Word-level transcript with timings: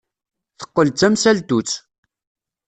Teqqel 0.59 0.87
d 0.89 0.95
tamsaltut. 0.99 1.69